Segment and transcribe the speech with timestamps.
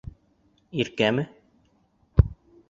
[0.83, 1.27] Иркәме?